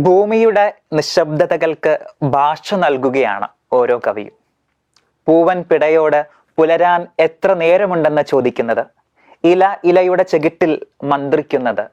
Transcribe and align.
ഭൂമിയുടെ 0.00 0.74
നിശബ്ദതകൾക്ക് 0.92 1.98
ഭാഷ 2.22 2.74
നൽകുകയാണ് 2.74 3.48
ഓരോ 3.72 4.00
കവിയും. 4.06 4.32
പൂവൻ 5.26 5.62
പിടയോട് 5.62 6.26
പുലരാൻ 6.58 7.06
എത്ര 7.18 7.54
നേരമുണ്ടെന്ന് 7.54 8.22
ചോദിക്കുന്നത്? 8.22 8.86
ഇല 9.44 9.76
ഇലയുടെ 9.84 10.22
ചെകിട്ടിൽ 10.22 10.86
മന്ത്രിക്കുന്നത്. 11.02 11.84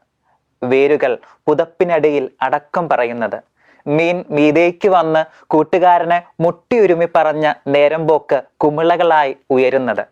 വേരുകൾ 0.63 1.17
പുതപ്പിനടിയിൽ 1.47 2.29
അടക്കം 2.41 2.89
പറയുന്നത്. 2.89 3.43
മീൻ 3.88 4.25
മീതേക്ക് 4.29 4.89
വന്ന് 4.89 5.25
കൂട്ടുകാരനെ 5.47 6.23
മുട്ടിയുരുമി 6.39 7.07
പറഞ്ഞ 7.15 7.53
നേരം 7.67 8.07
പോക്ക് 8.07 8.41
കുമിളകളായി 8.57 9.37
ഉയരുന്നത്. 9.49 10.05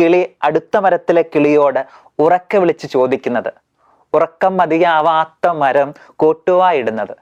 കിളി 0.00 0.32
അടുത്ത 0.42 0.76
മരത്തിലെ 0.76 1.24
കിളിയോട് 1.34 1.86
ഉറക്കെ 2.18 2.58
വിളിച്ച് 2.58 2.86
ചോദിക്കുന്നത്. 2.86 3.52
ഉറക്കം 4.12 4.56
മതിയാവാത്ത 4.56 5.48
മരം 5.52 5.90
കോട്ടുവായിടുന്നത് 6.16 7.14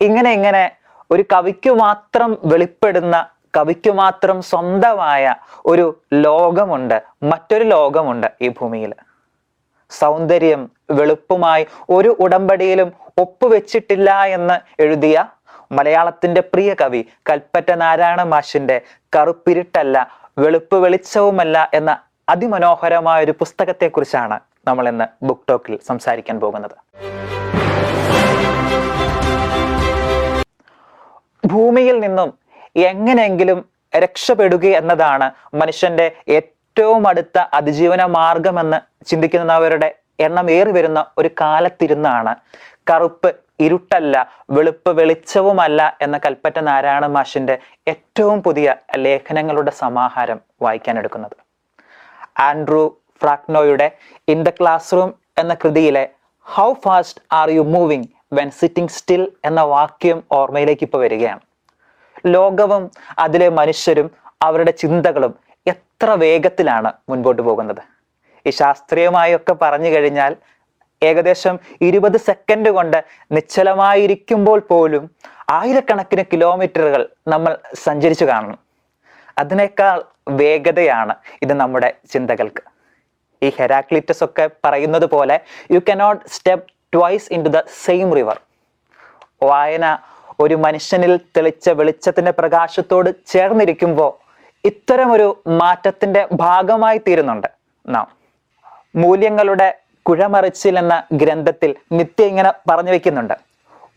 ഇങ്ങനെ 0.00 0.30
ഇങ്ങനെ 0.32 0.64
ഒരു 1.10 1.24
കവിക്ക് 1.32 1.72
മാത്രം 1.76 2.30
വെളിപ്പെടുന്ന 2.44 3.16
കവിക്ക് 3.56 3.92
മാത്രം 3.92 4.36
സ്വന്തമായ 4.42 5.34
ഒരു 5.66 5.86
ലോകമുണ്ട് 6.16 6.98
മറ്റൊരു 7.22 7.64
ലോകമുണ്ട് 7.64 8.28
ഈ 8.42 8.48
ഭൂമിയിൽ. 8.48 8.92
സൗന്ദര്യം 9.90 10.60
വെളുപ്പുമായി 10.90 11.64
ഒരു 11.90 12.10
ഉടമ്പടിയിലും 12.20 12.90
ഒപ്പുവെച്ചിട്ടില്ല 13.18 14.10
എന്ന് 14.28 14.56
എഴുതിയ 14.82 15.24
മലയാളത്തിന്റെ 15.72 16.42
പ്രിയ 16.52 16.70
കവി 16.74 17.00
കൽപ്പറ്റ 17.30 17.70
നാരായണ 17.72 18.22
മാഷിന്റെ 18.24 18.76
കറുപ്പിരിട്ടല്ല 19.16 19.96
വെളുപ്പ് 20.38 20.76
വെളിച്ചവുമല്ല 20.76 21.56
എന്ന 21.74 21.90
അതിമനോഹരമായ 22.28 23.24
ഒരു 23.24 23.34
പുസ്തകത്തെക്കുറിച്ചാണ് 23.40 24.38
നമ്മൾ 24.70 24.86
ഇന്ന് 24.92 25.06
ബുക്ക് 25.28 25.46
ടോക്കിൽ 25.50 25.76
സംസാരിക്കാൻ 25.90 26.36
പോകുന്നത്. 26.44 26.76
ഭൂമിയിൽ 31.52 31.96
നിന്നും 32.04 32.30
എങ്ങനെയെങ്കിലും 32.88 33.60
രക്ഷപ്പെടുക 33.92 34.66
എന്നതാണ് 34.80 35.26
മനുഷ്യന്റെ 35.60 36.06
ഏറ്റവും 36.38 37.04
അടുത്ത 37.10 37.38
അതിജീവന 37.58 38.02
മാർഗമെന്ന് 38.18 38.78
ചിന്തിക്കുന്നവരുടെ 39.10 39.88
എണ്ണം 40.26 40.46
ഏറി 40.56 40.72
വരുന്ന 40.76 41.00
ഒരു 41.20 41.30
കാലത്തിരുന്നാണ്. 41.40 42.32
കറുപ്പ് 42.90 43.30
ഇരുട്ടല്ല 43.66 44.14
വെളുപ്പ് 44.56 44.90
വെളിച്ചവുമല്ല 44.98 45.80
എന്ന 46.04 46.16
കൽപ്പറ്റ 46.26 46.58
നാരായണ 46.68 47.06
മാഷിന്റെ 47.16 47.54
ഏറ്റവും 47.92 48.38
പുതിയ 48.46 48.74
ലേഖനങ്ങളുടെ 49.04 49.72
സമാഹാരം 49.82 50.38
വായിക്കാൻ 50.64 50.96
എടുക്കുന്നത് 50.98 51.36
ആൻഡ്രൂ 52.40 52.84
ഫ്രാക്നോയുടെ 53.20 53.88
ഇൻ 54.28 54.42
ദ 54.42 54.48
ക്ലാസ് 54.48 54.94
റൂം 54.96 55.14
എന്ന 55.38 55.54
കൃതിയിലെ 55.54 56.04
how 56.46 56.72
fast 56.84 57.22
are 57.32 57.50
you 57.50 57.60
moving 57.60 58.08
when 58.32 58.50
sitting 58.50 58.90
still 58.90 59.22
എന്ന 59.44 59.60
വാക്യം 59.74 60.22
ഓർമ്മയിലേക്ക് 60.32 60.84
ഇപ്പോൾ 60.86 61.00
വരികയാണ്. 61.04 61.40
ലോകവും 62.26 62.90
അതിലെ 63.18 63.48
മനുഷ്യരും 63.48 64.10
അവരുടെ 64.42 64.70
ചിന്തകളും 64.82 65.34
എത്ര 65.66 66.10
വേഗത്തിലാണ് 66.10 66.92
മുൻപോട്ട് 67.08 67.42
പോകുന്നത്. 67.42 67.82
ഈ 68.46 68.50
ശാസ്ത്രീയമായൊക്കെ 68.50 69.52
പറഞ്ഞു 69.62 69.90
കഴിഞ്ഞാൽ 69.90 70.36
ഏകദേശം 71.02 71.58
ഇരുപത് 71.80 72.16
സെക്കൻഡ് 72.28 72.70
കൊണ്ട് 72.70 73.04
നിശ്ചലമായിരിക്കുമ്പോൾ 73.32 74.58
പോലും 74.70 75.10
ആയിരക്കണക്കിന് 75.50 76.24
കിലോമീറ്ററുകൾ 76.32 77.08
നമ്മൾ 77.28 77.58
സഞ്ചരിച്ചു 77.84 78.24
കാണണം. 78.24 78.58
അതിനേക്കാൾ 79.38 79.98
വേഗതയാണ് 80.28 81.14
ഇത് 81.42 81.52
നമ്മുടെ 81.52 81.94
ചിന്തകൾക്ക്. 82.12 82.62
ഈ 83.42 83.52
ഹെരാക്ലിറ്റസ് 83.58 84.24
ഒക്കെ 84.24 84.50
പറയുന്നത് 84.64 85.04
പോലെ 85.04 85.40
you 85.70 85.78
cannot 85.78 86.22
step 86.28 86.66
twice 86.94 87.32
into 87.44 87.48
the 87.48 87.60
same 87.84 88.14
river 88.14 88.40
വായന 89.42 89.98
ഒരു 90.40 90.54
മനുഷ്യനിൽ 90.54 91.20
തെളിച്ച 91.36 91.70
വെളിച്ചത്തിന്റെ 91.70 92.30
പ്രകാശത്തോട് 92.30 93.10
ചേർന്നിരിക്കുമ്പോൾ 93.26 94.12
ഇത്തരമൊരു 94.64 95.42
മാറ്റത്തിന്റെ 95.60 96.28
ഭാഗമായി 96.32 96.98
തീരുന്നുണ്ട്. 96.98 97.48
നാം 97.88 98.06
മൂല്യങ്ങളുടെ 98.96 99.68
കുഴമറിച്ചിൽ 100.06 100.78
എന്ന 100.78 101.02
ഗ്രന്ഥത്തിൽ 101.12 101.74
നിത്യ 101.92 102.24
ഇങ്ങനെ 102.24 102.52
പറഞ്ഞു 102.70 102.90
വെക്കുന്നുണ്ട്. 102.90 103.34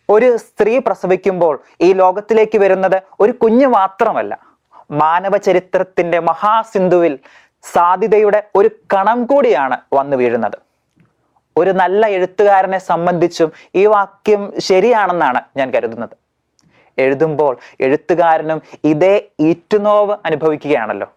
ഒരു 0.09 0.37
സ്ത്രീ 0.37 0.77
പ്രസവിക്കുമ്പോൾ 0.77 1.61
ഈ 1.81 1.93
ലോകത്തിലേക്ക് 1.93 2.57
വരുന്നത് 2.57 3.01
ഒരു 3.19 3.31
കുഞ്ഞ് 3.31 3.67
മാത്രമല്ല. 3.67 4.53
മാനവ 4.91 5.37
ചരിത്രത്തിന്റെ 5.37 6.19
മഹാസിന്ധുവിൽ 6.19 7.19
സാധ്യതയുടെ 7.63 8.43
ഒരു 8.55 8.69
കണം 8.93 9.25
കൂടിയാണ് 9.25 9.77
വന്നു 9.93 10.17
വീഴുന്നത്. 10.17 10.57
ഒരു 11.57 11.69
നല്ല 11.69 12.05
എഴുത്തുകാരനെ 12.07 12.77
സംബന്ധിച്ചും 12.77 13.51
ഈ 13.75 13.85
വാക്യം 13.85 14.53
ശരിയാണെന്നാണ് 14.59 15.41
ഞാൻ 15.57 15.71
കരുതുന്നത്. 15.73 16.15
എഴുതുമ്പോൾ 16.97 17.57
എഴുത്തുകാരനും 17.81 18.61
ഇതേ 18.83 19.15
ഈറ്റുനോവ് 19.39 20.17
അനുഭവിക്കുകയാണല്ലോ. 20.25 21.13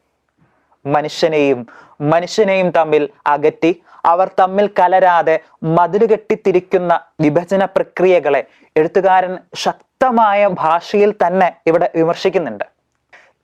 മനുഷ്യനെയും 0.87 1.67
മനുഷ്യനെയും 2.01 2.71
തമ്മിൽ 2.71 3.11
അകറ്റി 3.27 3.83
അവർ 4.05 4.31
തമ്മിൽ 4.41 4.71
കലരാതെ 4.79 5.41
മതിലുകെട്ടിത്തിരിക്കുന്ന 5.65 7.01
വിഭജന 7.21 7.65
പ്രക്രിയകളെ 7.65 8.45
എഴുത്തുകാരൻ 8.77 9.39
ശക്തമായ 9.55 10.47
ഭാഷയിൽ 10.47 11.15
തന്നെ 11.27 11.57
ഇവിടെ 11.67 11.91
വിമർശിക്കുന്നുണ്ട്. 11.95 12.76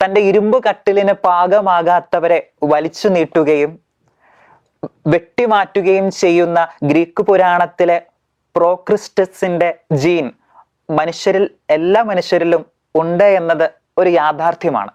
തന്റെ 0.03 0.21
ഇരുമ്പ് 0.21 0.57
കട്ടിലിന് 0.67 1.13
പാകമാകാത്തവരെ 1.25 2.39
വലിച്ചു 2.63 3.09
നീട്ടുകയും 3.09 3.73
വെട്ടിമാറ്റുകയും 5.07 6.07
ചെയ്യുന്ന 6.11 6.59
ഗ്രീക്ക് 6.85 7.23
പുരാണത്തിലെ 7.23 7.99
പ്രോക്രിസ്റ്റസിന്റെ 8.57 9.69
ജീൻ 9.97 10.27
മനുഷ്യരിൽ 10.89 11.45
എല്ലാ 11.71 12.01
മനുഷ്യരിലും 12.03 12.63
ഉണ്ട് 12.95 13.29
എന്നത് 13.39 13.67
ഒരു 13.99 14.11
യാഥാർത്ഥ്യമാണ്. 14.11 14.93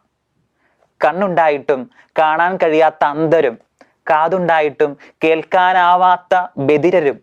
കണ്ണുണ്ടായിട്ടും 1.01 1.81
കാണാൻ 2.19 2.53
കഴിയാത്ത 2.57 3.03
അന്ധരും 3.06 3.56
കാതുണ്ടായിട്ടും 4.09 4.91
കേൾക്കാനാവാത്ത 5.24 6.35
ബധിരരും 6.57 7.18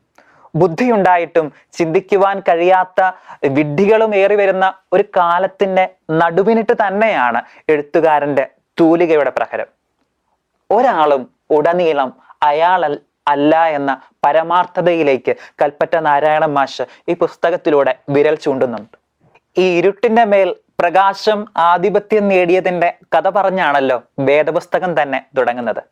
ബുദ്ധിയുണ്ടായിട്ടും 0.55 1.47
ചിന്തിക്കുവാൻ 1.79 2.37
കഴിയാത്ത 2.49 3.01
വിഡ്ഢികളും 3.57 4.15
ഏറി 4.23 4.35
വരുന്ന 4.35 4.67
ഒരു 4.93 5.05
കാലത്തിന്റെ 5.17 5.85
നടുവിനിട്ട് 6.11 6.75
തന്നെയാണ് 6.83 7.43
എഴുത്തുകാരന്റെ 7.69 8.45
തൂലികയുടെ 8.81 9.31
പ്രഹരം. 9.31 9.69
ഒരാളും 10.71 11.23
ഉടനീളം 11.51 12.11
അയാൾ 12.43 12.83
അല്ല 13.29 13.65
എന്ന 13.79 13.91
പരമാർത്ഥതയിലേക്ക് 14.27 15.33
കൽപ്പറ്റ 15.63 15.95
നാരായണ 16.07 16.45
മാഷ് 16.57 16.85
ഈ 17.09 17.15
പുസ്തകത്തിലൂടെ 17.15 17.93
വിരൽ 18.09 18.35
ചൂണ്ടുന്നുണ്ട്. 18.35 18.97
ഈ 19.59 19.67
ഇരുട്ടിന്റെ 19.79 20.25
മേൽ 20.25 20.49
പ്രകാശം 20.81 21.49
ആധിപത്യം 21.57 22.29
നേടിയതിന്റെ 22.29 22.89
കഥ 23.17 23.29
പറഞ്ഞാണല്ലോ 23.29 24.03
വേദപുസ്തകം 24.19 25.03
തന്നെ 25.03 25.21
തുടങ്ങുന്നത്. 25.39 25.83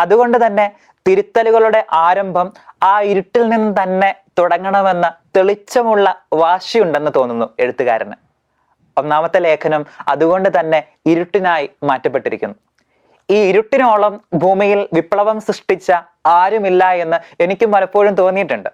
അതുകൊണ്ട് 0.00 0.46
തന്നെ 0.46 0.66
തിരുത്തലുകളുടെ 1.08 1.86
ആരംഭം 1.92 2.52
ആ 2.82 3.00
ഇരുട്ടിൽ 3.00 3.48
നിന്ന് 3.48 3.82
തന്നെ 3.82 4.10
തുടങ്ങണമെന്ന 4.38 5.06
തെളിച്ചമുള്ള 5.36 6.06
വാശിയുണ്ടെന്ന് 6.32 7.10
തോന്നുന്നു 7.16 7.46
എഴുത്തുകാരന്. 7.58 8.16
ഒന്നാമത്തെ 8.96 9.38
ലേഖനം 9.38 9.86
അതുകൊണ്ട് 10.08 10.48
തന്നെ 10.60 10.80
ഇരുട്ടിനായി 11.06 11.70
മാറ്റപ്പെട്ടിരിക്കുന്നു. 11.82 12.56
ഈ 13.30 13.38
ഇരുട്ടിനോളം 13.50 14.20
ഭൂമിയിൽ 14.34 14.88
വിപ്ലവം 14.92 15.40
സൃഷ്ടിച്ച 15.40 15.92
ആരുമില്ല 16.26 16.84
എന്ന് 17.04 17.42
എനിക്കും 17.42 17.72
പലപ്പോഴും 17.72 18.14
തോന്നിയിട്ടുണ്ട്. 18.14 18.70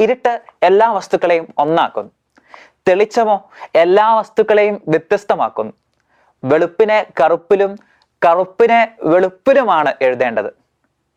ഇരുട്ട് 0.00 0.42
എല്ലാ 0.62 0.90
വസ്തുക്കളെയും 0.92 1.54
ഒന്നാക്കുന്നു. 1.58 2.12
തെളിച്ചമോ 2.88 3.36
എല്ലാ 3.74 4.06
വസ്തുക്കളെയും 4.18 4.82
വ്യത്യസ്തമാക്കുന്നു. 4.88 5.72
വെളുപ്പിനെ 6.44 7.06
കറുപ്പിലും 7.20 7.91
കറുപ്പിനെ 8.24 8.80
വെളുപ്പിനുമാണ് 9.12 9.90
എഴുതേണ്ടത്. 10.06 10.50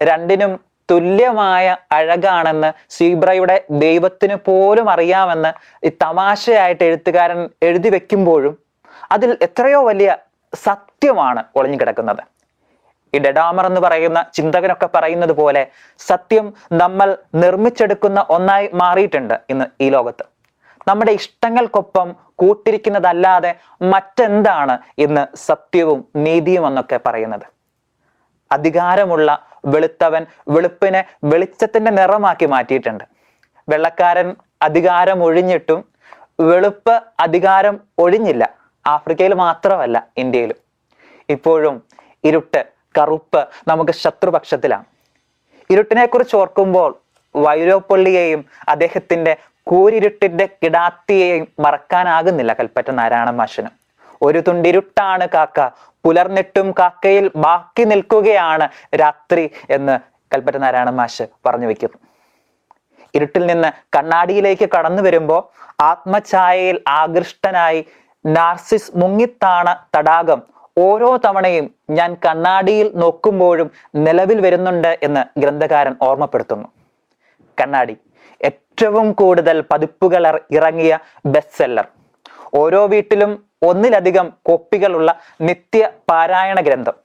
രണ്ടിനും 0.02 0.54
തുല്യമായ 0.90 1.66
അഴകാണെന്ന് 1.98 2.70
സീബ്രയുടെ 2.96 3.56
ദൈവത്തിന് 3.84 4.36
പോലും 4.48 4.88
അറിയാമെന്ന് 4.94 5.52
ഈ 5.88 5.92
തമാശയായിട്ട് 6.04 6.84
എഴുത്തുകാരൻ 6.90 7.40
എഴുതി 7.68 7.90
വെക്കുമ്പോഴും 7.96 8.54
അതിൽ 9.14 9.32
എത്രയോ 9.48 9.80
വലിയ 9.90 10.10
സത്യമാണ് 10.54 11.42
ഒളിഞ്ഞു 11.60 11.78
കിടക്കുന്നത് 11.82 12.22
ഈ 13.14 13.20
ഡെഡാമർ 13.26 13.66
എന്ന് 13.70 13.82
പറയുന്ന 13.86 14.20
ചിന്തകനൊക്കെ 14.38 14.88
പറയുന്നത് 14.96 15.34
പോലെ 15.40 15.64
സത്യം 16.00 16.46
നമ്മൾ 16.82 17.10
നിർമ്മിച്ചെടുക്കുന്ന 17.44 18.20
ഒന്നായി 18.36 18.68
മാറിയിട്ടുണ്ട് 18.82 19.36
ഇന്ന് 19.54 19.66
ഈ 19.86 19.90
ലോകത്ത്. 19.96 20.26
നമ്മുടെ 20.90 21.12
ഇഷ്ടങ്ങൾക്കൊപ്പം 21.20 22.08
കൂട്ടിരിക്കുന്നതല്ലാതെ 22.36 23.56
മറ്റെന്താണ് 23.82 24.78
ഇന്ന് 24.98 25.38
സത്യവും 25.38 26.08
നീതിയും 26.16 26.68
എന്നൊക്കെ 26.68 27.00
പറയുന്നത്? 27.06 27.48
അധികാരമുള്ള 28.52 29.48
വെളുത്തവൻ 29.66 30.26
വെളുപ്പിനെ 30.48 31.06
വെളിച്ചത്തിന്റെ 31.24 31.92
നിറമാക്കി 31.92 32.46
മാറ്റിയിട്ടുണ്ട്. 32.46 33.04
വെള്ളക്കാരൻ 33.70 34.36
അധികാരം 34.62 35.24
ഒഴിഞ്ഞിട്ടും 35.24 35.86
വെളുപ്പ് 36.40 37.04
അധികാരം 37.20 37.80
ഒഴിഞ്ഞില്ല. 37.98 38.54
ആഫ്രിക്കയിൽ 38.88 39.34
മാത്രമല്ല 39.34 40.08
ഇന്ത്യയിലും. 40.18 40.56
ഇപ്പോഴും 41.30 41.84
ഇരുട്ട് 42.24 42.66
കറുപ്പ് 43.00 43.48
നമുക്ക് 43.68 43.92
ശത്രുപക്ഷത്തിലാണ്. 43.92 44.86
ഇരുട്ടിനെ 45.70 46.06
കുറിച്ച് 46.06 46.36
ഓർക്കുമ്പോൾ 46.36 47.02
വൈരോപ്പള്ളിയെയും 47.36 48.46
അദ്ദേഹത്തിന്റെ 48.68 49.38
കൂരിരുട്ടിന്റെ 49.68 50.46
കിടാത്തിയെയും 50.64 51.48
മറക്കാനാകുന്നില്ല 51.60 52.54
കൽപ്പറ്റ 52.54 52.92
നാരായണ 52.92 53.30
മാഷന്. 53.30 53.68
ഒരു 54.22 54.40
തുണ്ടിരുട്ടാണ് 54.48 55.28
കാക്ക. 55.34 55.70
പുലർന്നിട്ടും 56.06 56.72
കാക്കയിൽ 56.80 57.32
ബാക്കി 57.36 57.84
നിൽക്കുകയാണ് 57.84 58.70
രാത്രി 58.96 59.50
എന്ന് 59.70 60.00
കൽപ്പറ്റ 60.34 60.58
നാരായണ 60.58 60.90
മാഷ് 60.90 61.26
പറഞ്ഞു 61.46 61.68
വെക്കുന്നു. 61.68 61.98
ഇരുട്ടിൽ 63.16 63.46
നിന്ന് 63.46 63.72
കണ്ണാടിയിലേക്ക് 63.96 64.70
കടന്നു 64.78 65.02
വരുമ്പോൾ 65.04 65.42
ആത്മഛായയിൽ 65.82 66.82
ആകൃഷ്ടനായി 66.88 67.86
നാർസിസ് 68.26 68.92
മുങ്ങിത്താണ 68.96 69.68
തടാകം 69.98 70.42
ഓരോ 70.78 71.18
തവണയും 71.18 71.76
ഞാൻ 71.90 72.14
കണ്ണാടിയിൽ 72.26 72.92
നോക്കുമ്പോഴും 72.96 73.72
നിലവിൽ 73.96 74.42
വരുന്നുണ്ട് 74.42 75.00
എന്ന് 75.04 75.40
ഗ്രന്ഥകാരൻ 75.40 75.96
ഓർമ്മപ്പെടുത്തുന്നു. 76.02 76.68
കണ്ണാടി. 77.62 77.96
ഏറ്റവും 78.78 79.10
കൂടുതൽ 79.20 79.58
പതിപ്പുകൾ 79.72 80.24
ഇറങ്ങിയ 80.56 80.94
ബെസ്റ്റ് 81.34 81.58
സെല്ലർ 81.60 81.86
ഓരോ 82.62 82.82
വീട്ടിലും 82.94 83.32
ഒന്നിലധികം 83.68 84.28
കോപ്പികളുള്ള 84.48 85.10
നിത്യ 85.48 85.82
പാരായണ 86.10 86.58
ഗ്രന്ഥം. 86.68 86.96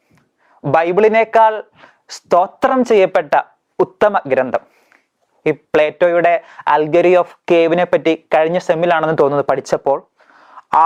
ബൈബിളിനേക്കാൾ 0.65 1.53
സ്തോത്രം 2.17 2.81
ചെയ്യപ്പെട്ട 2.91 3.33
ഉത്തമ 3.85 4.21
ഗ്രന്ഥം. 4.33 4.63
ഈ 5.47 5.53
പ്ലേറ്റോയുടെ 5.75 6.35
അൽഗരി 6.75 7.13
ഓഫ് 7.23 7.37
കേവിനെ 7.53 7.87
പറ്റി 7.93 8.15
കഴിഞ്ഞ 8.35 8.59
സെമ്മിലാണെന്ന് 8.69 9.17
തോന്നുന്നു 9.23 9.47
പഠിച്ചപ്പോൾ. 9.51 9.99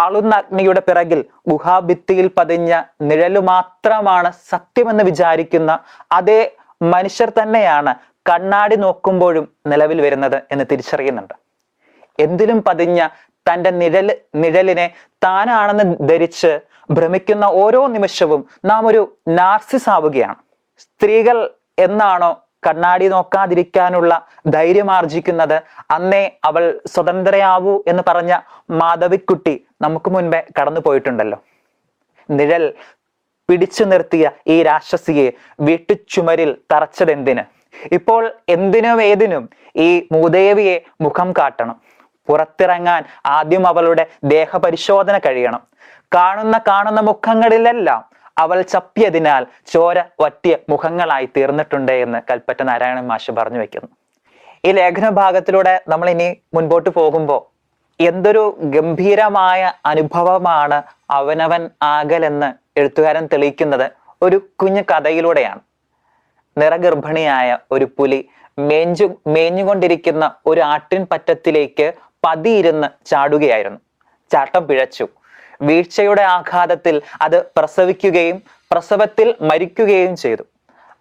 ആളുന്ന 0.00 0.34
അഗ്നിയുടെ 0.42 0.82
പിറകിൽ 0.88 1.22
ഗുഹാഭിത്തിയിൽ 1.52 2.28
പതിഞ്ഞ 2.38 2.82
നിഴലു 3.10 3.42
മാത്രമാണ് 3.52 4.32
സത്യമെന്ന് 4.52 5.04
വിചാരിക്കുന്ന 5.10 5.72
അതേ 6.18 6.40
മനുഷ്യർ 6.92 7.30
തന്നെയാണ് 7.42 7.94
കണ്ണാടി 8.30 8.76
നോക്കുമ്പോഴും 8.76 9.46
നിലവിൽ 9.66 10.00
വരുന്നത് 10.00 10.42
എന്ന് 10.52 10.64
തിരിച്ചറിയുന്നുണ്ട്. 10.70 11.34
എന്തിലും 12.18 12.62
പതിഞ്ഞ 12.66 13.08
തന്റെ 13.48 13.70
നിഴൽ 13.70 14.16
നിഴലിനെ 14.34 14.86
താനാണെന്ന് 15.24 16.08
ധരിച്ച് 16.08 16.60
ഭ്രമിക്കുന്ന 16.90 17.44
ഓരോ 17.44 17.86
നിമിഷവും 17.86 18.40
നാം 18.64 18.86
ഒരു 18.86 19.02
നാർസിസ് 19.28 19.90
ആവുകയാണ്. 19.90 20.40
സ്ത്രീകൾ 20.82 21.38
എന്നാണോ 21.78 22.30
കണ്ണാടി 22.66 23.08
നോക്കാതിരിക്കാനുള്ള 23.08 24.12
ധൈര്യം 24.46 24.90
ആർജിക്കുന്നത്? 24.90 25.62
അന്നേ 25.90 26.30
അവൾ 26.44 26.80
സ്വതന്ത്രയാവൂ 26.86 27.82
എന്ന് 27.86 28.02
പറഞ്ഞ 28.08 28.38
മാധവിക്കുട്ടി 28.70 29.54
നമുക്ക് 29.80 30.10
മുൻപേ 30.10 30.40
കടന്നു 30.60 30.80
പോയിട്ടുണ്ടല്ലോ. 30.86 31.38
നിഴൽ 32.30 32.74
പിടിച്ചു 33.48 33.84
നിർത്തിയ 33.84 34.30
ഈ 34.46 34.62
രാക്ഷസിയെ 34.62 35.32
വീട്ടുചുമരിൽ 35.60 36.56
തറച്ചതെന്തിന്? 36.72 37.44
ഇപ്പോൾ 37.92 38.22
എന്തിനും 38.48 39.02
ഏതിനും 39.02 39.44
ഈ 39.76 39.88
മൂദേവിയെ 40.12 40.76
മുഖം 41.00 41.32
കാട്ടണം. 41.38 41.76
പുറത്തിറങ്ങാൻ 42.28 43.02
ആദ്യം 43.26 43.66
അവളുടെ 43.66 44.06
ദേഹപരിശോധന 44.24 45.18
കഴിയണം. 45.18 45.62
കാണുന്ന 46.14 46.60
കാണുന്ന 46.68 47.00
മുഖങ്ങളിലെല്ലാം 47.00 48.02
അവൾ 48.42 48.62
ചപ്പിയതിനാൽ 48.62 49.42
ചോര 49.72 49.98
വറ്റിയ 50.20 50.54
മുഖങ്ങളായി 50.68 51.26
തീർന്നിട്ടുണ്ട് 51.36 51.92
എന്ന് 51.92 52.18
കൽപ്പറ്റ 52.30 52.62
നാരായണൻ 52.62 53.06
മാഷ് 53.06 53.30
പറഞ്ഞു 53.30 53.58
വെക്കുന്നു. 53.58 53.90
ഈ 54.66 54.70
ലേഖന 54.72 55.08
ഭാഗത്തിലൂടെ 55.20 55.74
നമ്മൾ 55.88 56.10
ഇനി 56.10 56.28
മുൻപോട്ട് 56.54 56.90
പോകുമ്പോൾ 56.90 57.42
എന്തൊരു 58.00 58.44
ഗംഭീരമായ 58.74 59.72
അനുഭവമാണ് 59.86 60.82
അവനവൻ 61.10 61.70
ആകലെന്ന് 61.82 62.48
എഴുത്തുകാരൻ 62.80 63.26
തെളിയിക്കുന്നത് 63.32 63.86
ഒരു 64.22 64.36
കുഞ്ഞു 64.62 64.82
കഥയിലൂടെയാണ്. 64.92 65.60
നിറഗർഭിണിയായ 66.58 67.58
ഒരു 67.72 67.84
പുലി 67.84 68.28
മേഞ്ചു 68.58 69.20
മേഞ്ഞുകൊണ്ടിരിക്കുന്ന 69.26 70.34
ഒരു 70.46 70.60
ആട്ടിൻ 70.60 71.06
പറ്റത്തിലേക്ക് 71.12 71.92
പതിയിരുന്ന് 72.26 72.88
ചാടുകയായിരുന്നു. 73.06 73.80
ചാട്ടം 74.32 74.66
പിഴച്ചു. 74.66 75.08
വീഴ്ചയുടെ 75.62 76.22
ആഘാതത്തിൽ 76.22 77.02
അത് 77.22 77.42
പ്രസവിക്കുകയും 77.42 78.42
പ്രസവത്തിൽ 78.72 79.34
മരിക്കുകയും 79.40 80.16
ചെയ്തു. 80.16 80.42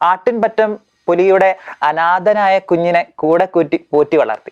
ആട്ടിൻപറ്റം 0.02 0.80
പുലിയുടെ 1.08 1.56
അനാഥനായ 1.84 2.60
കുഞ്ഞിനെ 2.60 3.08
കൂടെ 3.18 3.46
കൂറ്റി 3.46 3.86
പോറ്റി 3.92 4.18
വളർത്തി. 4.18 4.52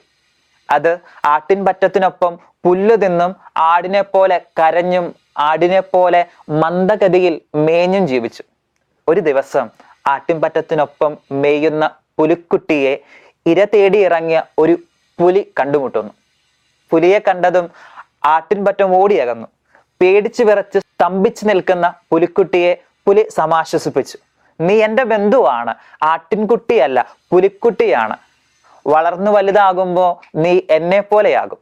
അത് 0.70 0.98
ആട്ടിൻപറ്റത്തിനൊപ്പം 1.26 2.40
പുല്ല് 2.66 2.98
തിന്നും 2.98 3.36
ആടിനെ 3.58 4.02
പോലെ 4.02 4.42
കരഞ്ഞും 4.60 5.16
ആടിനെ 5.38 5.80
പോലെ 5.80 6.26
മന്ദഗതിയിൽ 6.50 7.42
മേഞ്ഞും 7.56 8.08
ജീവിച്ചു. 8.08 8.44
ഒരു 9.08 9.20
ദിവസം 9.20 9.70
ആട്ടിൻപറ്റത്തിനൊപ്പം 10.08 11.18
മേയുന്ന 11.32 11.90
പുലിക്കുട്ടിയെ 12.18 12.98
ഇര 13.46 13.64
തേടി 13.64 13.98
ഇറങ്ങിയ 13.98 14.44
ഒരു 14.60 14.78
പുലി 15.20 15.54
കണ്ടുമുട്ടുന്നു. 15.60 16.14
പുലിയെ 16.92 17.20
കണ്ടതും 17.20 17.70
ആട്ടിൻപറ്റം 18.26 18.96
ഓടിയകന്നു. 18.96 19.48
പേടിച്ചു 20.02 20.44
വിറച്ച് 20.44 20.80
സ്തംഭിച്ചു 20.80 21.46
നിൽക്കുന്ന 21.46 21.94
പുലിക്കുട്ടിയെ 22.12 22.76
പുലി 23.08 23.30
സമാശ്വസിപ്പിച്ചു. 23.30 24.18
നീ 24.62 24.84
എന്റെ 24.84 25.04
ബന്ധുവാണ്. 25.04 25.76
ആട്ടിൻകുട്ടിയല്ല 26.04 27.16
പുലിക്കുട്ടിയാണ്. 27.32 28.18
വളർന്നു 28.88 29.32
വലുതാകുമ്പോൾ 29.32 30.38
നീ 30.38 30.62
എന്നെ 30.70 31.02
പോലെയാകും. 31.02 31.58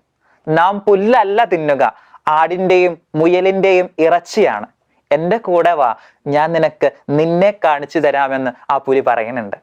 നാം 0.48 0.80
പുല്ലല്ല 0.80 1.44
തിന്നുക. 1.44 1.94
ആടിന്റെയും 2.28 3.02
മുയലിന്റെയും 3.16 3.90
ഇറച്ചിയാണ്. 4.00 4.68
എന്റെ 5.12 5.38
കൂടെ 5.38 5.72
വാ. 5.72 5.90
ഞാൻ 6.28 6.48
നിനക്ക് 6.54 6.88
നിന്നെ 7.10 7.52
കാണിച്ചു 7.64 8.00
തരാമെന്ന് 8.00 8.52
ആ 8.74 8.78
പുലി 8.78 9.02
പറയുന്നുണ്ട്. 9.08 9.58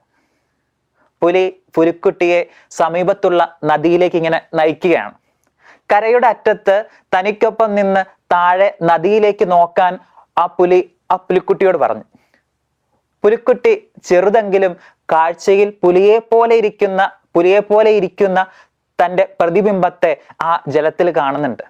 പുലി 1.22 1.44
പുലിക്കുട്ടിയെ 1.74 2.40
സമീപത്തുള്ള 2.70 3.58
നദിയിലേക്ക് 3.64 4.16
ഇങ്ങനെ 4.16 4.40
നയിക്കുകയാണ്. 4.54 5.14
കരയുടെ 5.92 6.26
അറ്റത്ത് 6.26 6.76
തനിക്കൊപ്പം 7.16 7.74
നിന്ന് 7.74 8.02
താഴെ 8.32 8.68
നദിയിലേക്ക് 8.82 9.50
നോക്കാൻ 9.50 9.92
ആ 10.42 10.46
പുലി 10.46 10.80
ആ 11.10 11.16
പുലിക്കുട്ടിയോട് 11.16 11.78
പറഞ്ഞു. 11.78 12.04
പുലിക്കുട്ടി 13.24 13.72
ചെറുതെങ്കിലും 14.04 14.76
കാഴ്ചയിൽ 15.12 15.68
പുലിയെ 15.82 16.18
പോലെ 16.18 16.54
ഇരിക്കുന്ന 16.56 17.02
പുലിയെ 17.34 17.60
പോലെ 17.60 17.90
ഇരിക്കുന്ന 17.90 18.46
തന്റെ 18.98 19.24
പ്രതിബിംബത്തെ 19.40 20.10
ആ 20.42 20.50
ജലത്തിൽ 20.68 21.16
കാണുന്നുണ്ട്. 21.16 21.64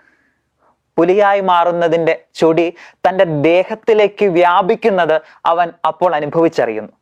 പുലിയായി 0.96 1.40
മാറുന്നതിന്റെ 1.40 2.24
ചൊടി 2.34 2.74
തന്റെ 3.08 3.24
ദേഹത്തിലേക്ക് 3.24 4.26
വ്യാപിക്കുന്നത് 4.26 5.22
അവൻ 5.46 5.72
അപ്പോൾ 5.86 6.14
അനുഭവിച്ചറിയുന്നു. 6.14 6.92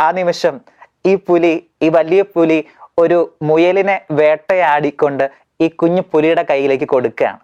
ആ 0.00 0.10
നിമിഷം 0.10 0.60
ഈ 1.06 1.14
പുലി 1.14 1.70
ഈ 1.82 1.88
വലിയ 1.88 2.22
പുലി 2.22 2.66
ഒരു 2.98 3.36
മുയലിനെ 3.42 4.00
വേട്ടയാടിക്കൊണ്ട് 4.10 5.30
ഈ 5.60 5.68
കുഞ്ഞു 5.68 6.02
പുലിയുടെ 6.12 6.46
കയ്യിലേക്ക് 6.50 6.84
കൊടുക്കുകയാണ്. 6.84 7.38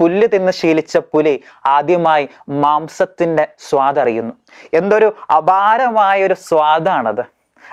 പുല്ല് 0.00 0.28
തിന്ന് 0.34 0.52
ശീലിച്ച 0.52 0.96
പുലി 0.96 1.42
ആദ്യമായി 1.66 2.28
മാംസത്തിന്റെ 2.48 3.48
സ്വാദ് 3.58 3.98
അറിയുന്നു. 3.98 4.34
എന്തൊരു 4.74 5.16
അപാരമായ 5.36 6.22
ഒരു 6.22 6.34
സ്വാദാണത്. 6.34 7.24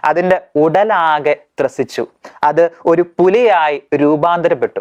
അതിന്റെ 0.03 0.41
ഉടലാകെ 0.55 1.35
ത്രസിച്ചു. 1.61 2.07
അത് 2.43 2.71
ഒരു 2.85 3.01
പുലിയായി 3.01 3.83
രൂപാന്തരപ്പെട്ടു. 3.95 4.79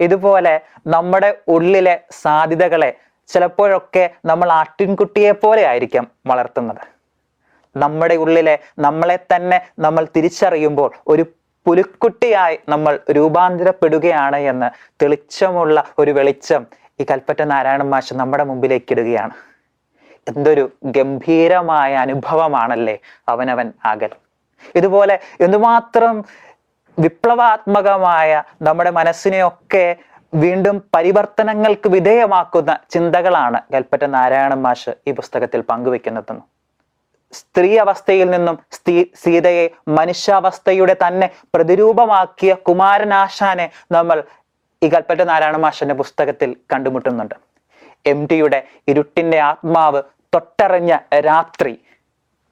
ഇതുപോലെ 0.00 0.54
നമ്മുടെ 0.86 1.30
ഉള്ളിലെ 1.48 1.94
സാധ്യതകളെ 2.22 2.90
ചിലപ്പോഴൊക്കെ 3.30 4.04
നമ്മൾ 4.30 4.48
ആട്ടിൻകുട്ടിയെ 4.60 5.32
പോലെ 5.32 5.62
ആയിരിക്കാം 5.70 6.04
വളർത്തുന്നത്. 6.26 6.82
നമ്മുടെ 7.76 8.14
ഉള്ളിലെ 8.14 8.54
നമ്മളെ 8.78 9.16
തന്നെ 9.32 9.58
നമ്മൾ 9.78 10.02
തിരിച്ചറിയുമ്പോൾ 10.16 10.90
ഒരു 11.06 11.24
പുലിക്കുട്ടിയായി 11.66 12.56
നമ്മൾ 12.68 12.98
രൂപാന്തരപ്പെടുകയാണ് 13.16 14.38
എന്ന് 14.50 14.68
തെളിച്ചമുള്ള 15.02 15.76
ഒരു 15.98 16.10
വെളിച്ചം 16.10 16.62
ഈ 17.00 17.04
കൽപ്പറ്റ 17.10 17.40
നാരായണൻ 17.52 17.88
മാഷ് 17.92 18.14
നമ്മുടെ 18.14 18.44
മുമ്പിലേക്ക് 18.44 18.92
ഇടുകയാണ്. 18.94 19.34
എന്തൊരു 20.28 20.64
ഗംഭീരമായ 20.96 21.94
അനുഭവമാണല്ലേ 22.04 22.96
അവനവൻ 23.32 23.68
ആകൽ. 23.84 24.12
ഇതുപോലെ 24.78 25.16
എന്തുമാത്രം 25.40 26.24
വിപ്ലവാത്മകമായ 26.98 28.30
നമ്മുടെ 28.66 28.90
മനസ്സിനെയൊക്കെ 28.98 29.86
വീണ്ടും 30.32 30.76
പരിവർത്തനങ്ങൾക്ക് 30.94 31.88
വിധേയമാക്കുന്ന 31.94 32.72
ചിന്തകളാണ് 32.92 33.58
കൽപ്പറ്റ 33.74 34.04
നാരായണൻ 34.14 34.60
മാഷ് 34.66 34.92
ഈ 35.08 35.12
പുസ്തകത്തിൽ 35.20 35.60
പങ്കുവെക്കുന്നതെന്ന് 35.70 36.44
സ്ത്രീ 37.38 37.70
അവസ്ഥയിൽ 37.82 38.28
നിന്നും 38.34 38.56
സ്ത്രീ 38.76 38.96
സീതയെ 39.22 39.64
മനുഷ്യാവസ്ഥയുടെ 39.98 40.94
തന്നെ 41.04 41.26
പ്രതിരൂപമാക്കിയ 41.54 42.52
കുമാരനാശാനെ 42.68 43.66
നമ്മൾ 43.96 44.18
ഈ 44.82 44.88
കൽപ്പറ്റ 44.94 45.22
നാരായണ 45.30 45.56
മാഷന്റെ 45.56 45.96
പുസ്തകത്തിൽ 46.02 46.50
കണ്ടുമുട്ടുന്നുണ്ട്. 46.72 47.36
എം 48.12 48.20
ടിയുടെ 48.30 48.60
ഇരുട്ടിന്റെ 48.90 49.38
ആത്മാവ് 49.50 50.00
തൊട്ടറിഞ്ഞ 50.34 50.92
രാത്രി 51.28 51.72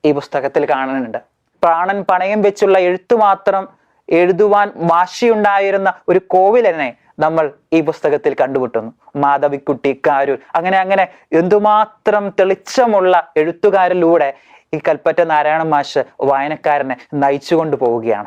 ഈ 0.05 0.13
പുസ്തകത്തിൽ 0.19 0.63
കാണുന്നുണ്ട്. 0.73 1.21
പ്രാണൻ 1.63 1.99
പണയം 2.11 2.41
വെച്ചുള്ള 2.47 2.79
എഴുത്തു 2.89 3.17
മാത്രം 3.25 3.65
എഴുതുവാൻ 4.09 4.73
വാശിയുണ്ടായിരുന്ന 4.77 5.93
ഒരു 6.09 6.19
കോവിലനെ 6.19 6.97
നമ്മൾ 7.19 7.53
ഈ 7.73 7.81
പുസ്തകത്തിൽ 7.81 8.37
കണ്ടുമുട്ടുന്നു. 8.41 8.93
മാധവിക്കുട്ടി 9.17 10.03
കാരൂർ. 10.07 10.39
അങ്ങനെ 10.55 10.79
അങ്ങനെ 10.79 11.09
എന്തുമാത്രം 11.33 12.35
തെളിച്ചമുള്ള 12.41 13.33
എഴുത്തുകാരിലൂടെ 13.37 14.35
ഈ 14.75 14.81
കൽപ്പറ്റ 14.89 15.21
നാരായണ 15.23 15.63
മാഷ് 15.63 16.05
വായനക്കാരനെ 16.21 16.97
നയിച്ചുകൊണ്ട് 17.15 17.77
പോവുകയാണ്. 17.77 18.27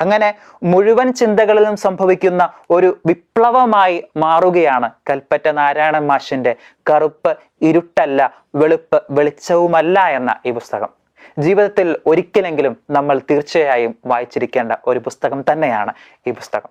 അങ്ങനെ 0.00 0.34
മുഴുവൻ 0.62 1.12
ചിന്തകളിലും 1.12 1.76
സംഭവിക്കുന്ന 1.76 2.52
ഒരു 2.70 2.98
വിപ്ലവമായി 3.06 4.04
മാറുകയാണ് 4.16 4.90
കൽപ്പറ്റ 5.10 5.48
നാരായണ 5.48 5.98
മാഷിന്റെ 5.98 6.56
കറുപ്പ് 6.90 7.36
ഇരുട്ടല്ല 7.62 8.34
വെളുപ്പ് 8.54 9.02
വെളിച്ചവുമല്ല 9.10 10.00
എന്ന 10.00 10.36
ഈ 10.46 10.50
പുസ്തകം. 10.50 11.03
ജീവിതത്തിൽ 11.38 11.96
ഒരിക്കലെങ്കിലും 12.06 12.76
നമ്മൾ 12.90 13.18
തീർച്ചയായും 13.18 13.94
വായിച്ചിരിക്കേണ്ട 14.06 14.72
ഒരു 14.86 14.98
പുസ്തകം 14.98 15.44
തന്നെയാണ് 15.52 15.94
ഈ 16.26 16.30
പുസ്തകം. 16.30 16.70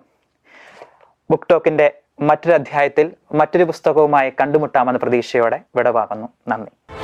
ബുക്ക് 1.30 1.48
ടോക്കിന്റെ 1.50 1.94
മറ്റൊരു 2.20 2.54
അധ്യായത്തിൽ 2.54 3.12
മറ്റൊരു 3.34 3.64
പുസ്തകവുമായി 3.64 4.32
കണ്ടുമുട്ടാമെന്ന 4.40 4.98
പ്രതീക്ഷയോടെ 4.98 5.60
വിടവാകുന്നു 5.76 6.28
നന്ദി. 6.48 7.03